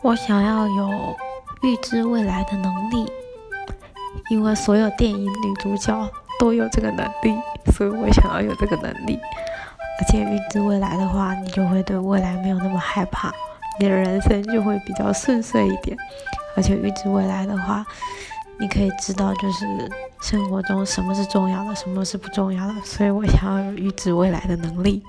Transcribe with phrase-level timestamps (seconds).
[0.00, 1.16] 我想要有
[1.62, 3.10] 预知未来的能力
[4.30, 6.08] 因为所有电影女主角
[6.38, 7.36] 都有这个能力
[7.72, 9.18] 所以我想要有这个能力。
[10.00, 13.32] 而且预知未来的话你就会对未来没有那么害怕
[13.80, 15.96] 你的人生就会比较顺遂一点。
[16.56, 17.84] 而且预知未来的话
[18.60, 19.66] 你可以知道就是
[20.20, 25.02] 生活中什么是重要的什么是不重要的所以我想要有预知未来的能力。